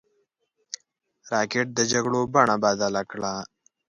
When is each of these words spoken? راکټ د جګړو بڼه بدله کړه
راکټ 1.31 1.67
د 1.77 1.79
جګړو 1.91 2.21
بڼه 2.33 2.55
بدله 2.63 3.01
کړه 3.11 3.33